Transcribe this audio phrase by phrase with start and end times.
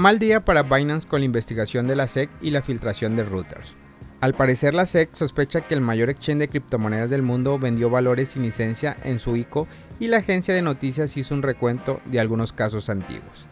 [0.00, 3.74] Mal día para Binance con la investigación de la SEC y la filtración de routers.
[4.22, 8.30] Al parecer la SEC sospecha que el mayor exchange de criptomonedas del mundo vendió valores
[8.30, 9.68] sin licencia en su ICO
[9.98, 13.46] y la agencia de noticias hizo un recuento de algunos casos antiguos.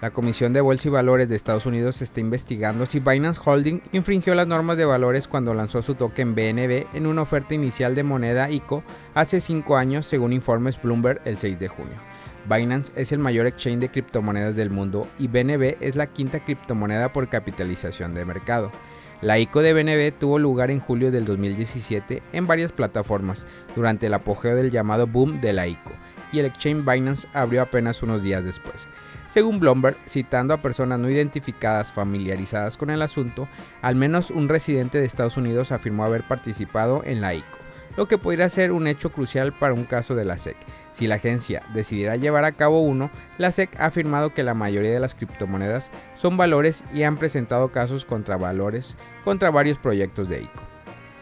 [0.00, 4.36] La Comisión de Bolsa y Valores de Estados Unidos está investigando si Binance Holding infringió
[4.36, 8.52] las normas de valores cuando lanzó su token BNB en una oferta inicial de moneda
[8.52, 8.84] ICO
[9.14, 12.17] hace 5 años según informes Bloomberg el 6 de junio.
[12.48, 17.12] Binance es el mayor exchange de criptomonedas del mundo y BNB es la quinta criptomoneda
[17.12, 18.72] por capitalización de mercado.
[19.20, 24.14] La ICO de BNB tuvo lugar en julio del 2017 en varias plataformas durante el
[24.14, 25.92] apogeo del llamado boom de la ICO
[26.32, 28.86] y el exchange Binance abrió apenas unos días después.
[29.30, 33.48] Según Bloomberg, citando a personas no identificadas familiarizadas con el asunto,
[33.82, 37.58] al menos un residente de Estados Unidos afirmó haber participado en la ICO,
[37.98, 40.56] lo que podría ser un hecho crucial para un caso de la SEC.
[40.92, 44.92] Si la agencia decidiera llevar a cabo uno, la SEC ha afirmado que la mayoría
[44.92, 50.42] de las criptomonedas son valores y han presentado casos contra valores contra varios proyectos de
[50.42, 50.62] ICO.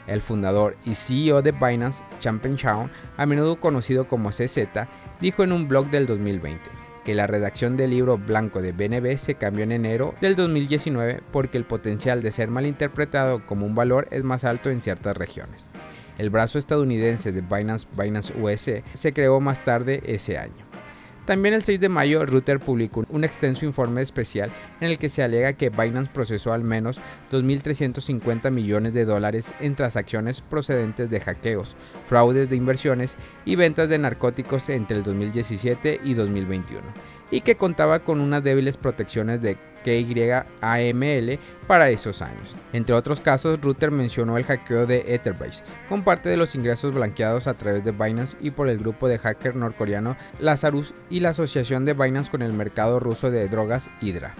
[0.06, 4.68] El fundador y CEO de Binance, Changpeng Zhao, a menudo conocido como CZ,
[5.18, 6.60] dijo en un blog del 2020
[7.06, 11.56] que la redacción del libro blanco de BNB se cambió en enero del 2019 porque
[11.56, 15.70] el potencial de ser malinterpretado como un valor es más alto en ciertas regiones.
[16.18, 20.66] El brazo estadounidense de Binance, Binance US, se creó más tarde ese año.
[21.26, 25.24] También el 6 de mayo, Reuters publicó un extenso informe especial en el que se
[25.24, 27.00] alega que Binance procesó al menos
[27.32, 31.74] 2.350 millones de dólares en transacciones procedentes de hackeos,
[32.08, 38.00] fraudes de inversiones y ventas de narcóticos entre el 2017 y 2021 y que contaba
[38.00, 42.56] con unas débiles protecciones de KYAML para esos años.
[42.72, 47.46] Entre otros casos, Router mencionó el hackeo de Etherbase, con parte de los ingresos blanqueados
[47.46, 51.84] a través de Binance y por el grupo de hacker norcoreano Lazarus y la asociación
[51.84, 54.34] de Binance con el mercado ruso de drogas Hydra.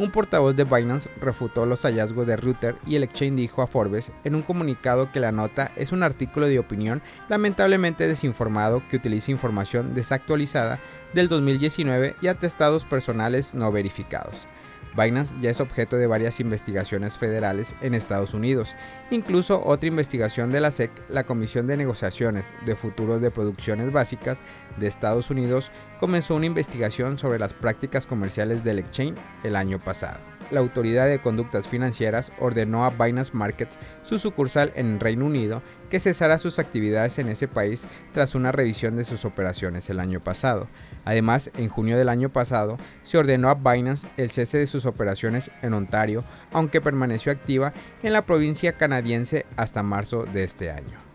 [0.00, 4.10] Un portavoz de Binance refutó los hallazgos de Router y el exchange dijo a Forbes
[4.24, 9.30] en un comunicado que la nota es un artículo de opinión lamentablemente desinformado que utiliza
[9.30, 10.80] información desactualizada
[11.12, 14.46] del 2019 y atestados personales no verificados.
[14.96, 18.74] Binance ya es objeto de varias investigaciones federales en Estados Unidos,
[19.10, 24.40] incluso otra investigación de la SEC, la Comisión de Negociaciones de Futuros de Producciones Básicas
[24.78, 30.39] de Estados Unidos, comenzó una investigación sobre las prácticas comerciales del exchange el año pasado
[30.50, 36.00] la Autoridad de Conductas Financieras ordenó a Binance Markets, su sucursal en Reino Unido, que
[36.00, 40.68] cesara sus actividades en ese país tras una revisión de sus operaciones el año pasado.
[41.04, 45.50] Además, en junio del año pasado, se ordenó a Binance el cese de sus operaciones
[45.62, 47.72] en Ontario, aunque permaneció activa
[48.02, 51.09] en la provincia canadiense hasta marzo de este año.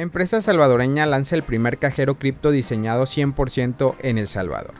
[0.00, 4.72] Empresa salvadoreña lanza el primer cajero cripto diseñado 100% en El Salvador.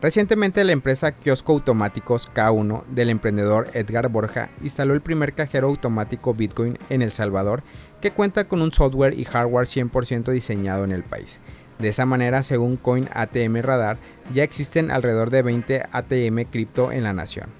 [0.00, 6.32] Recientemente la empresa Kiosco Automáticos K1 del emprendedor Edgar Borja instaló el primer cajero automático
[6.32, 7.62] Bitcoin en El Salvador
[8.00, 11.40] que cuenta con un software y hardware 100% diseñado en el país.
[11.78, 13.98] De esa manera, según Coin ATM Radar,
[14.32, 17.50] ya existen alrededor de 20 ATM cripto en la nación.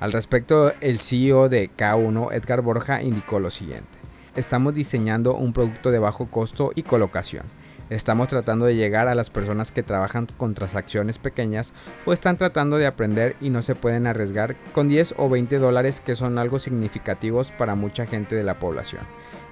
[0.00, 4.03] Al respecto, el CEO de K1, Edgar Borja, indicó lo siguiente
[4.36, 7.44] estamos diseñando un producto de bajo costo y colocación.
[7.90, 11.72] Estamos tratando de llegar a las personas que trabajan con transacciones pequeñas
[12.06, 16.00] o están tratando de aprender y no se pueden arriesgar con 10 o 20 dólares
[16.00, 19.02] que son algo significativos para mucha gente de la población,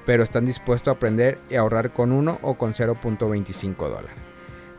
[0.07, 4.17] pero están dispuestos a aprender y ahorrar con 1 o con 0.25 dólares.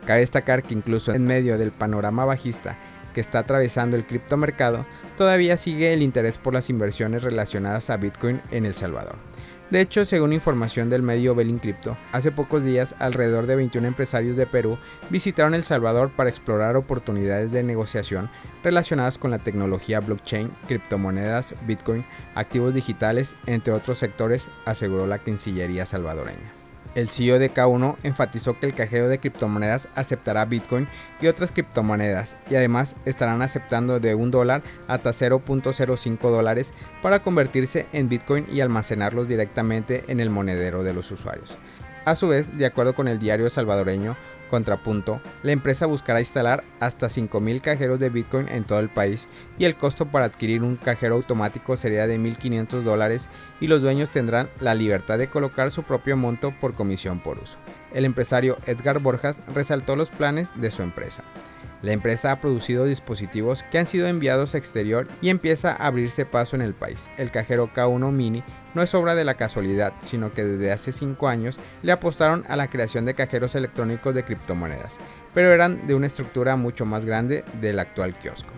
[0.04, 2.76] Cabe destacar que incluso en medio del panorama bajista
[3.14, 4.84] que está atravesando el criptomercado,
[5.16, 9.16] todavía sigue el interés por las inversiones relacionadas a Bitcoin en El Salvador.
[9.74, 14.36] De hecho, según información del medio Belin Crypto, hace pocos días alrededor de 21 empresarios
[14.36, 14.78] de Perú
[15.10, 18.30] visitaron El Salvador para explorar oportunidades de negociación
[18.62, 25.86] relacionadas con la tecnología blockchain, criptomonedas, Bitcoin, activos digitales, entre otros sectores, aseguró la Cancillería
[25.86, 26.63] salvadoreña.
[26.94, 30.86] El CEO de K1 enfatizó que el cajero de criptomonedas aceptará Bitcoin
[31.20, 36.72] y otras criptomonedas y además estarán aceptando de un dólar hasta 0.05 dólares
[37.02, 41.56] para convertirse en Bitcoin y almacenarlos directamente en el monedero de los usuarios.
[42.04, 44.16] A su vez, de acuerdo con el diario salvadoreño
[44.50, 49.26] Contrapunto, la empresa buscará instalar hasta 5.000 cajeros de Bitcoin en todo el país
[49.58, 53.30] y el costo para adquirir un cajero automático sería de 1.500 dólares
[53.60, 57.56] y los dueños tendrán la libertad de colocar su propio monto por comisión por uso.
[57.92, 61.24] El empresario Edgar Borjas resaltó los planes de su empresa.
[61.84, 66.24] La empresa ha producido dispositivos que han sido enviados a exterior y empieza a abrirse
[66.24, 67.10] paso en el país.
[67.18, 68.42] El cajero K1 Mini
[68.72, 72.56] no es obra de la casualidad, sino que desde hace 5 años le apostaron a
[72.56, 74.96] la creación de cajeros electrónicos de criptomonedas,
[75.34, 78.48] pero eran de una estructura mucho más grande del actual kiosco.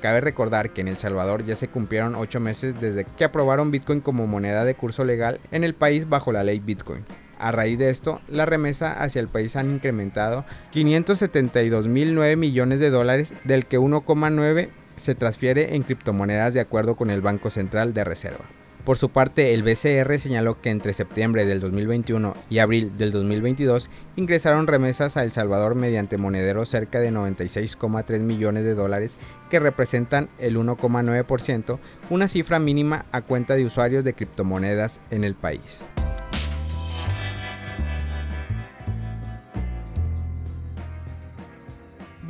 [0.00, 4.00] Cabe recordar que en El Salvador ya se cumplieron 8 meses desde que aprobaron Bitcoin
[4.00, 7.04] como moneda de curso legal en el país bajo la ley Bitcoin.
[7.40, 10.44] A raíz de esto, la remesa hacia el país han incrementado
[10.74, 17.22] 572.009 millones de dólares, del que 1,9 se transfiere en criptomonedas de acuerdo con el
[17.22, 18.44] Banco Central de Reserva.
[18.84, 23.90] Por su parte, el BCR señaló que entre septiembre del 2021 y abril del 2022
[24.16, 29.16] ingresaron remesas a El Salvador mediante monederos cerca de 96,3 millones de dólares
[29.50, 31.78] que representan el 1,9%,
[32.08, 35.84] una cifra mínima a cuenta de usuarios de criptomonedas en el país.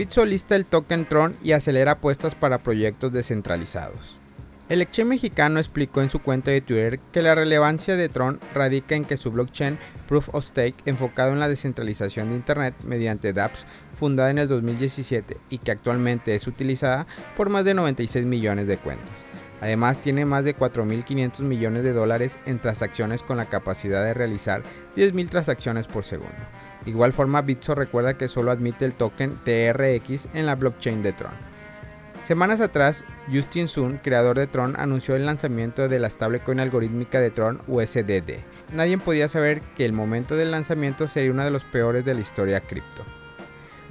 [0.00, 4.18] Bitso lista el token Tron y acelera apuestas para proyectos descentralizados.
[4.70, 8.94] El exchange mexicano explicó en su cuenta de Twitter que la relevancia de Tron radica
[8.94, 13.66] en que su blockchain Proof of Stake, enfocado en la descentralización de Internet mediante dApps,
[13.94, 17.06] fundada en el 2017 y que actualmente es utilizada
[17.36, 19.26] por más de 96 millones de cuentas.
[19.60, 24.62] Además tiene más de 4.500 millones de dólares en transacciones con la capacidad de realizar
[24.96, 26.38] 10.000 transacciones por segundo.
[26.90, 31.30] Igual forma, Bitso recuerda que solo admite el token TRX en la blockchain de Tron.
[32.26, 37.30] Semanas atrás, Justin Sun, creador de Tron, anunció el lanzamiento de la stablecoin algorítmica de
[37.30, 38.40] Tron USDD.
[38.74, 42.22] Nadie podía saber que el momento del lanzamiento sería uno de los peores de la
[42.22, 43.04] historia cripto.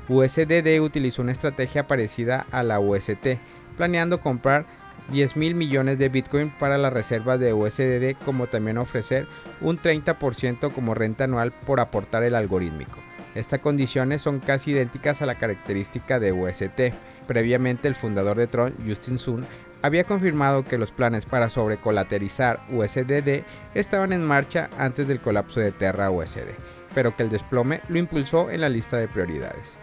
[0.10, 3.40] USDD utilizó una estrategia parecida a la UST,
[3.78, 4.66] planeando comprar
[5.12, 9.28] 10 mil millones de Bitcoin para las reservas de USDD, como también ofrecer
[9.62, 13.00] un 30% como renta anual por aportar el algorítmico.
[13.36, 16.94] Estas condiciones son casi idénticas a la característica de UST.
[17.28, 19.46] Previamente el fundador de Tron, Justin Sun,
[19.82, 23.44] había confirmado que los planes para sobrecolaterizar USDD
[23.76, 26.50] estaban en marcha antes del colapso de Terra USD,
[26.94, 29.76] pero que el desplome lo impulsó en la lista de prioridades.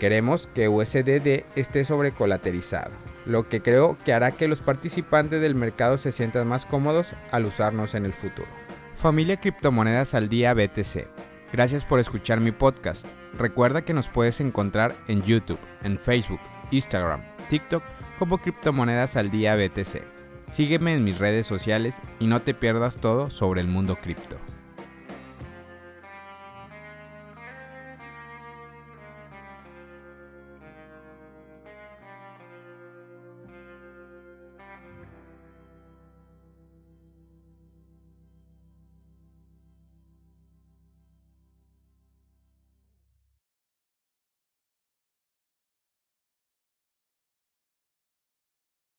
[0.00, 5.98] Queremos que USDD esté sobrecolaterizado lo que creo que hará que los participantes del mercado
[5.98, 8.48] se sientan más cómodos al usarnos en el futuro.
[8.94, 11.06] Familia Criptomonedas al Día BTC.
[11.52, 13.06] Gracias por escuchar mi podcast.
[13.36, 16.40] Recuerda que nos puedes encontrar en YouTube, en Facebook,
[16.70, 17.82] Instagram, TikTok
[18.18, 20.02] como Criptomonedas al Día BTC.
[20.50, 24.36] Sígueme en mis redes sociales y no te pierdas todo sobre el mundo cripto.